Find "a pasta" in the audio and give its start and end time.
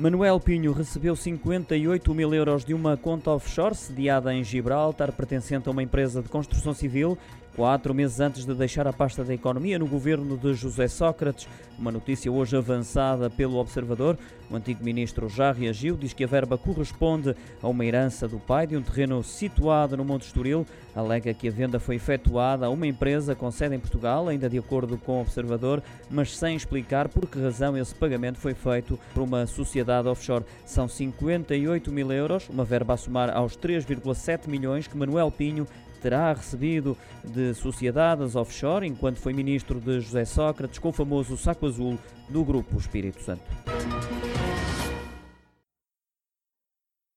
8.86-9.24